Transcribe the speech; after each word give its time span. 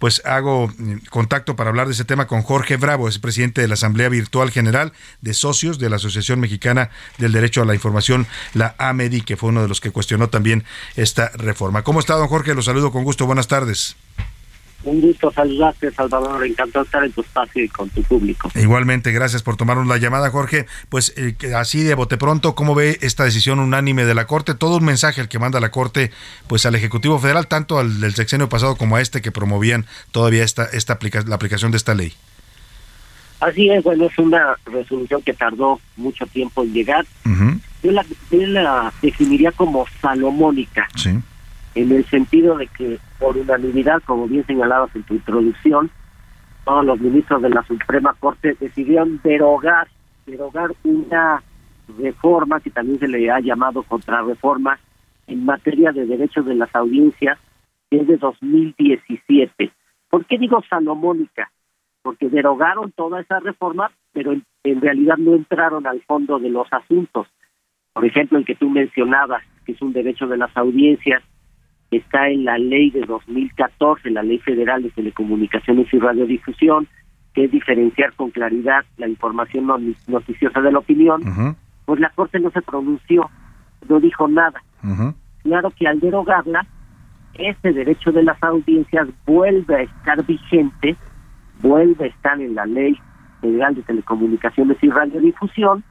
Pues 0.00 0.22
hago 0.24 0.72
mm, 0.76 1.06
contacto 1.10 1.54
para 1.54 1.70
hablar 1.70 1.86
de 1.86 1.92
ese 1.92 2.04
tema 2.04 2.26
con 2.26 2.42
Jorge 2.42 2.76
Bravo, 2.76 3.06
es 3.06 3.20
presidente 3.20 3.60
de 3.60 3.68
la 3.68 3.74
Asamblea 3.74 4.08
Virtual 4.08 4.50
General 4.50 4.92
de 5.20 5.34
Socios 5.34 5.78
de 5.78 5.90
la 5.90 5.96
Asociación 5.96 6.40
Mexicana 6.40 6.90
del 7.18 7.30
Derecho 7.30 7.62
a 7.62 7.66
la 7.66 7.74
Información, 7.74 8.26
la 8.54 8.74
AMEDI, 8.78 9.20
que 9.20 9.36
fue 9.36 9.50
uno 9.50 9.62
de 9.62 9.68
los 9.68 9.80
que 9.80 9.92
cuestionó 9.92 10.28
también 10.28 10.64
esta 10.96 11.28
reforma. 11.34 11.84
¿Cómo 11.84 12.00
está, 12.00 12.14
don 12.14 12.26
Jorge? 12.28 12.54
Lo 12.54 12.62
saludo 12.62 12.90
con 12.90 13.04
gusto. 13.04 13.26
Buenas 13.26 13.46
tardes. 13.46 13.94
Un 14.82 15.00
gusto 15.00 15.30
saludarte, 15.30 15.90
Salvador. 15.92 16.44
Encantado 16.44 16.84
estar 16.84 17.04
en 17.04 17.12
tu 17.12 17.20
espacio 17.20 17.62
y 17.62 17.68
con 17.68 17.88
tu 17.90 18.02
público. 18.02 18.50
Igualmente, 18.54 19.12
gracias 19.12 19.42
por 19.42 19.56
tomarnos 19.56 19.86
la 19.86 19.98
llamada, 19.98 20.30
Jorge. 20.30 20.66
Pues 20.88 21.12
eh, 21.16 21.34
así 21.54 21.82
de 21.82 21.94
bote 21.94 22.16
pronto, 22.16 22.54
¿cómo 22.54 22.74
ve 22.74 22.98
esta 23.02 23.24
decisión 23.24 23.58
unánime 23.58 24.04
de 24.04 24.14
la 24.14 24.26
Corte? 24.26 24.54
Todo 24.54 24.78
un 24.78 24.84
mensaje 24.84 25.20
el 25.20 25.28
que 25.28 25.38
manda 25.38 25.60
la 25.60 25.70
Corte 25.70 26.10
pues 26.46 26.64
al 26.64 26.74
Ejecutivo 26.74 27.18
Federal, 27.18 27.46
tanto 27.46 27.78
al 27.78 28.00
del 28.00 28.14
sexenio 28.14 28.48
pasado 28.48 28.76
como 28.76 28.96
a 28.96 29.00
este 29.02 29.20
que 29.20 29.32
promovían 29.32 29.86
todavía 30.12 30.44
esta, 30.44 30.64
esta 30.64 30.98
la 31.26 31.34
aplicación 31.34 31.70
de 31.70 31.76
esta 31.76 31.94
ley. 31.94 32.14
Así 33.40 33.70
es, 33.70 33.82
bueno, 33.82 34.06
es 34.06 34.18
una 34.18 34.54
resolución 34.66 35.22
que 35.22 35.32
tardó 35.32 35.80
mucho 35.96 36.26
tiempo 36.26 36.62
en 36.62 36.72
llegar. 36.72 37.06
yo, 37.82 37.90
la, 37.90 38.04
yo 38.30 38.46
la 38.46 38.92
definiría 39.02 39.52
como 39.52 39.86
salomónica. 40.00 40.88
Sí 40.94 41.10
en 41.74 41.92
el 41.92 42.04
sentido 42.06 42.56
de 42.56 42.66
que 42.66 42.98
por 43.18 43.36
unanimidad, 43.36 44.02
como 44.04 44.26
bien 44.26 44.44
señalabas 44.46 44.94
en 44.96 45.02
tu 45.04 45.14
introducción, 45.14 45.90
todos 46.64 46.84
los 46.84 47.00
ministros 47.00 47.42
de 47.42 47.50
la 47.50 47.62
Suprema 47.62 48.14
Corte 48.18 48.56
decidieron 48.58 49.20
derogar, 49.22 49.88
derogar 50.26 50.70
una 50.84 51.42
reforma 51.98 52.60
que 52.60 52.70
también 52.70 52.98
se 52.98 53.08
le 53.08 53.30
ha 53.30 53.40
llamado 53.40 53.82
contrarreforma 53.82 54.78
en 55.26 55.44
materia 55.44 55.92
de 55.92 56.06
derechos 56.06 56.44
de 56.46 56.54
las 56.54 56.74
audiencias, 56.74 57.38
que 57.90 57.98
es 57.98 58.06
de 58.06 58.16
2017. 58.16 59.72
¿Por 60.08 60.24
qué 60.26 60.38
digo 60.38 60.62
salomónica? 60.68 61.50
Porque 62.02 62.28
derogaron 62.28 62.92
toda 62.92 63.20
esa 63.20 63.40
reforma, 63.40 63.90
pero 64.12 64.32
en, 64.32 64.44
en 64.64 64.80
realidad 64.80 65.16
no 65.18 65.34
entraron 65.34 65.86
al 65.86 66.00
fondo 66.02 66.38
de 66.38 66.50
los 66.50 66.66
asuntos. 66.72 67.28
Por 67.92 68.04
ejemplo, 68.04 68.38
el 68.38 68.44
que 68.44 68.54
tú 68.54 68.68
mencionabas, 68.68 69.42
que 69.64 69.72
es 69.72 69.82
un 69.82 69.92
derecho 69.92 70.26
de 70.26 70.36
las 70.36 70.56
audiencias, 70.56 71.22
está 71.90 72.28
en 72.28 72.44
la 72.44 72.58
ley 72.58 72.90
de 72.90 73.00
2014, 73.02 74.10
la 74.10 74.22
ley 74.22 74.38
federal 74.38 74.82
de 74.82 74.90
telecomunicaciones 74.90 75.92
y 75.92 75.98
radiodifusión, 75.98 76.86
que 77.34 77.44
es 77.44 77.50
diferenciar 77.50 78.12
con 78.14 78.30
claridad 78.30 78.84
la 78.96 79.08
información 79.08 79.66
noticiosa 80.06 80.60
de 80.60 80.72
la 80.72 80.78
opinión, 80.78 81.56
pues 81.84 82.00
la 82.00 82.10
Corte 82.10 82.38
no 82.40 82.50
se 82.50 82.62
pronunció, 82.62 83.28
no 83.88 84.00
dijo 84.00 84.28
nada. 84.28 84.62
Claro 85.42 85.70
que 85.70 85.86
al 85.88 86.00
derogarla, 86.00 86.66
ese 87.34 87.72
derecho 87.72 88.12
de 88.12 88.22
las 88.22 88.42
audiencias 88.42 89.08
vuelve 89.26 89.74
a 89.74 89.82
estar 89.82 90.24
vigente, 90.26 90.96
vuelve 91.60 92.04
a 92.04 92.08
estar 92.08 92.40
en 92.40 92.54
la 92.54 92.66
ley 92.66 92.98
federal 93.40 93.74
de 93.74 93.82
telecomunicaciones 93.82 94.76
y 94.82 94.90
radiodifusión, 94.90 95.82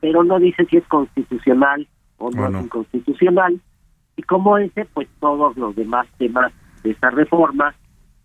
pero 0.00 0.24
no 0.24 0.38
dice 0.38 0.64
si 0.66 0.78
es 0.78 0.86
constitucional 0.88 1.86
o 2.18 2.30
no 2.30 2.48
es 2.48 2.64
inconstitucional, 2.64 3.60
y 4.20 4.22
como 4.22 4.58
ese, 4.58 4.84
pues 4.84 5.08
todos 5.18 5.56
los 5.56 5.74
demás 5.74 6.06
temas 6.18 6.52
de 6.82 6.90
esa 6.90 7.08
reforma 7.08 7.74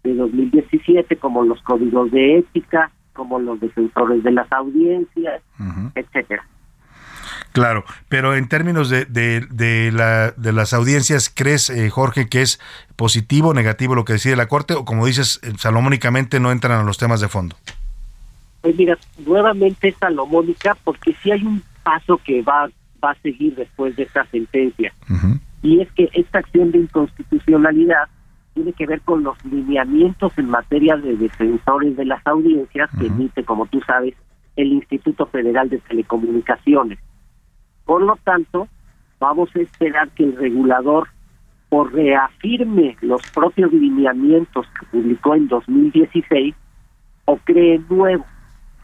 de 0.03 0.13
2017, 0.13 1.16
como 1.16 1.45
los 1.45 1.61
códigos 1.61 2.11
de 2.11 2.39
ética, 2.39 2.91
como 3.13 3.39
los 3.39 3.61
defensores 3.61 4.22
de 4.22 4.31
las 4.33 4.51
audiencias, 4.51 5.41
etcétera. 5.95 6.45
Claro, 7.53 7.85
pero 8.09 8.35
en 8.35 8.50
términos 8.50 8.89
de, 8.89 9.06
de, 9.06 9.91
la, 9.94 10.31
de 10.31 10.51
las 10.51 10.73
audiencias, 10.73 11.31
¿crees, 11.33 11.69
eh, 11.69 11.89
Jorge, 11.89 12.27
que 12.27 12.41
es 12.41 12.59
positivo 12.97 13.50
o 13.50 13.53
negativo 13.53 13.95
lo 13.95 14.03
que 14.03 14.13
decide 14.13 14.35
la 14.35 14.47
Corte? 14.47 14.73
O 14.73 14.83
como 14.83 15.06
dices, 15.06 15.39
eh, 15.44 15.53
salomónicamente 15.57 16.41
no 16.41 16.51
entran 16.51 16.77
a 16.77 16.83
los 16.83 16.97
temas 16.97 17.22
de 17.22 17.29
fondo. 17.29 17.56
Pues 18.59 18.75
mira, 18.75 18.97
nuevamente 19.25 19.88
es 19.88 19.95
salomónica 19.95 20.75
porque 20.83 21.16
si 21.23 21.31
hay 21.31 21.45
un 21.45 21.63
paso 21.83 22.19
que 22.22 22.41
va, 22.41 22.69
va 23.01 23.12
a 23.12 23.16
seguir 23.22 23.56
después 23.56 23.95
de 23.95 24.03
esta 24.03 24.25
sentencia 24.25 24.94
y 25.62 25.82
es 25.82 25.92
que 25.94 26.10
esta 26.14 26.40
acción 26.40 26.72
de 26.72 26.80
inconstitucionalidad 26.80 28.08
tiene 28.54 28.74
que 28.74 28.86
ver 28.86 29.02
con 29.02 29.24
los 29.24 29.44
lineamientos 29.46 30.32
en 30.38 30.50
materia 30.50 30.96
de 30.96 31.18
defensores 31.18 31.98
de 31.98 32.06
las 32.06 32.26
audiencias 32.26 32.90
que 32.98 33.08
emite, 33.08 33.44
como 33.44 33.66
tú 33.66 33.82
sabes, 33.86 34.16
el 34.56 34.72
Instituto 34.72 35.26
Federal 35.26 35.70
de 35.70 35.80
Telecomunicaciones. 35.80 37.00
Por 37.84 38.02
lo 38.02 38.16
tanto, 38.24 38.68
vamos 39.20 39.50
a 39.56 39.60
esperar 39.60 40.10
que 40.10 40.24
el 40.24 40.38
regulador 40.38 41.10
o 41.70 41.84
reafirme 41.84 42.96
los 43.02 43.22
propios 43.32 43.74
lineamientos 43.74 44.66
que 44.80 44.86
publicó 44.86 45.36
en 45.36 45.48
2016 45.48 46.56
o 47.26 47.38
cree 47.38 47.82
nuevos. 47.90 48.28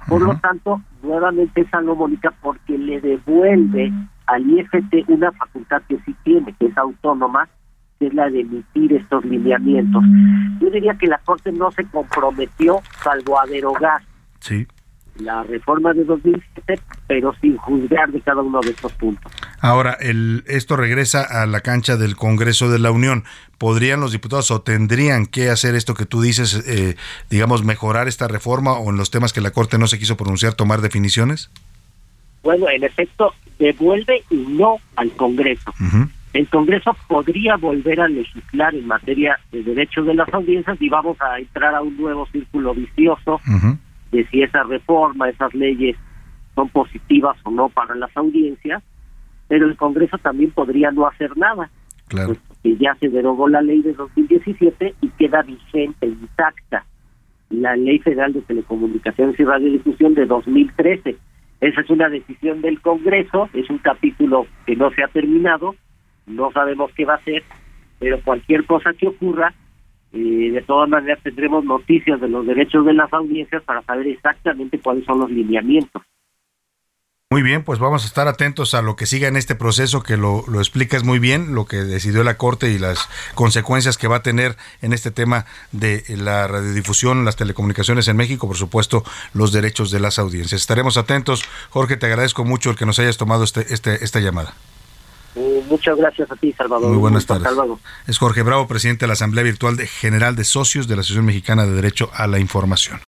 Por 0.10 0.22
lo 0.22 0.36
tanto, 0.40 0.82
nuevamente 1.04 1.62
es 1.62 1.70
salomónica 1.70 2.34
porque 2.42 2.78
le 2.78 3.00
devuelve 3.00 3.94
al 4.32 4.50
IFT 4.50 5.10
una 5.10 5.32
facultad 5.34 5.82
que 5.88 5.98
sí 6.06 6.16
tiene, 6.24 6.56
que 6.58 6.68
es 6.68 6.78
autónoma, 6.78 7.50
que 8.00 8.08
es 8.08 8.14
la 8.14 8.30
de 8.30 8.42
emitir 8.42 8.94
estos 8.94 9.24
lineamientos. 9.26 10.04
Yo 10.60 10.70
diría 10.70 10.96
que 10.96 11.08
la 11.08 11.18
Corte 11.20 11.52
no 11.52 11.70
se 11.72 11.86
comprometió, 11.86 12.82
salvo 13.04 13.40
a 13.40 13.46
derogar 13.46 14.02
sí. 14.40 14.66
la 15.20 15.44
reforma 15.44 15.94
de 15.94 16.06
2007, 16.06 16.80
pero 17.08 17.34
sin 17.42 17.58
juzgar 17.58 18.10
de 18.12 18.22
cada 18.22 18.42
uno 18.42 18.62
de 18.62 18.72
estos 18.72 18.94
puntos. 18.94 19.32
Ahora, 19.60 19.98
el, 20.00 20.44
esto 20.48 20.78
regresa 20.78 21.22
a 21.24 21.46
la 21.46 21.60
cancha 21.60 21.98
del 21.98 22.16
Congreso 22.16 22.70
de 22.70 22.80
la 22.80 22.92
Unión. 22.92 23.26
¿Podrían 23.58 24.00
los 24.00 24.14
diputados 24.14 24.50
o 24.50 24.62
tendrían 24.62 25.28
que 25.28 25.50
hacer 25.50 25.76
esto 25.76 25.94
que 25.94 26.06
tú 26.06 26.22
dices, 26.22 26.64
eh, 26.68 26.96
digamos, 27.30 27.64
mejorar 27.64 28.08
esta 28.08 28.28
reforma 28.28 28.74
o 28.74 28.90
en 28.90 28.98
los 28.98 29.12
temas 29.12 29.34
que 29.34 29.42
la 29.42 29.52
Corte 29.52 29.78
no 29.78 29.88
se 29.88 30.00
quiso 30.00 30.16
pronunciar, 30.16 30.54
tomar 30.54 30.82
definiciones? 30.82 31.52
Bueno, 32.44 32.68
en 32.70 32.84
efecto, 32.84 33.34
devuelve 33.62 34.24
y 34.30 34.38
no 34.38 34.78
al 34.96 35.12
Congreso. 35.12 35.72
El 36.34 36.48
Congreso 36.48 36.96
podría 37.08 37.58
volver 37.58 38.02
a 38.02 38.08
legislar 38.08 38.74
en 38.74 38.88
materia 38.88 39.40
de 39.52 39.64
derechos 39.64 40.06
de 40.08 40.16
las 40.16 40.34
audiencias 40.34 40.82
y 40.82 40.90
vamos 40.90 41.18
a 41.22 41.40
entrar 41.40 41.76
a 41.76 41.82
un 41.82 41.96
nuevo 41.96 42.26
círculo 42.28 42.74
vicioso 42.74 43.40
de 44.12 44.26
si 44.28 44.42
esa 44.42 44.64
reforma, 44.64 45.30
esas 45.30 45.54
leyes 45.54 45.96
son 46.56 46.68
positivas 46.70 47.38
o 47.44 47.52
no 47.52 47.70
para 47.70 47.96
las 47.96 48.16
audiencias, 48.18 48.84
pero 49.48 49.68
el 49.68 49.78
Congreso 49.78 50.18
también 50.18 50.52
podría 50.52 50.92
no 50.92 51.08
hacer 51.08 51.38
nada. 51.38 51.70
Claro. 52.08 52.36
Pues, 52.64 52.78
ya 52.80 52.96
se 52.96 53.10
derogó 53.10 53.48
la 53.48 53.62
ley 53.62 53.82
de 53.82 53.94
2017 53.94 54.96
y 55.02 55.08
queda 55.10 55.44
vigente, 55.44 56.08
intacta, 56.08 56.86
la 57.50 57.76
Ley 57.76 58.00
Federal 58.00 58.34
de 58.34 58.42
Telecomunicaciones 58.42 59.40
y 59.40 59.44
Radiodifusión 59.44 60.14
de 60.14 60.26
2013 60.26 61.18
esa 61.62 61.82
es 61.82 61.90
una 61.92 62.10
decisión 62.10 62.62
del 62.62 62.82
Congreso, 62.82 63.48
es 63.54 63.70
un 63.70 63.78
capítulo 63.78 64.48
que 64.66 64.76
no 64.76 64.90
se 64.92 65.04
ha 65.04 65.08
terminado, 65.08 65.76
no 66.26 66.52
sabemos 66.52 66.92
qué 66.96 67.06
va 67.06 67.16
a 67.16 67.24
ser, 67.24 67.44
pero 68.00 68.20
cualquier 68.22 68.66
cosa 68.66 68.94
que 68.94 69.08
ocurra, 69.08 69.54
eh, 70.12 70.52
de 70.52 70.62
todas 70.64 70.90
maneras 70.90 71.20
tendremos 71.24 71.64
noticias 71.64 72.20
de 72.20 72.28
los 72.28 72.46
derechos 72.48 72.86
de 72.86 72.94
las 72.94 73.14
audiencias 73.14 73.64
para 73.64 73.84
saber 73.84 74.08
exactamente 74.08 74.80
cuáles 74.80 75.06
son 75.06 75.20
los 75.20 75.30
lineamientos. 75.30 76.02
Muy 77.32 77.44
bien, 77.44 77.64
pues 77.64 77.80
vamos 77.80 78.04
a 78.04 78.08
estar 78.08 78.28
atentos 78.28 78.74
a 78.74 78.82
lo 78.82 78.98
que 78.98 79.06
siga 79.06 79.30
en 79.30 79.38
este 79.38 79.56
proceso, 79.56 80.04
que 80.04 80.18
lo, 80.18 80.44
lo, 80.50 80.60
explicas 80.60 81.06
muy 81.06 81.18
bien, 81.18 81.56
lo 81.56 81.66
que 81.66 81.78
decidió 81.78 82.26
la 82.26 82.36
Corte 82.36 82.72
y 82.72 82.78
las 82.78 83.08
consecuencias 83.36 83.98
que 83.98 84.10
va 84.10 84.18
a 84.18 84.22
tener 84.22 84.58
en 84.82 84.92
este 84.92 85.12
tema 85.12 85.46
de 85.72 86.04
la 86.10 86.46
radiodifusión, 86.50 87.24
las 87.24 87.38
telecomunicaciones 87.38 88.10
en 88.10 88.18
México, 88.18 88.48
por 88.48 88.58
supuesto, 88.58 89.06
los 89.34 89.54
derechos 89.54 89.92
de 89.92 90.02
las 90.02 90.20
audiencias. 90.20 90.60
Estaremos 90.60 90.98
atentos. 90.98 91.46
Jorge, 91.70 91.96
te 91.96 92.08
agradezco 92.08 92.44
mucho 92.44 92.70
el 92.70 92.76
que 92.76 92.86
nos 92.86 93.00
hayas 93.00 93.16
tomado 93.16 93.46
este, 93.46 93.74
este, 93.74 94.04
esta 94.04 94.20
llamada. 94.20 94.54
Muchas 95.70 95.98
gracias 95.98 96.30
a 96.30 96.36
ti, 96.36 96.52
Salvador. 96.52 96.90
Muy 96.90 96.98
buenas 96.98 97.26
tardes. 97.26 97.48
Es 98.08 98.18
Jorge 98.18 98.44
Bravo, 98.44 98.68
presidente 98.68 99.06
de 99.06 99.08
la 99.08 99.14
Asamblea 99.14 99.46
Virtual 99.46 99.78
de 99.78 99.88
General 99.88 100.36
de 100.36 100.44
Socios 100.44 100.90
de 100.90 100.98
la 100.98 101.00
Asociación 101.00 101.28
Mexicana 101.28 101.66
de 101.66 101.72
Derecho 101.72 102.12
a 102.14 102.28
la 102.28 102.40
Información. 102.40 103.02